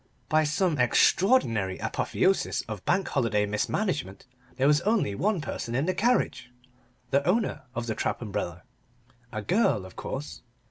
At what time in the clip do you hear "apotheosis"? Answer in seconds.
1.77-2.63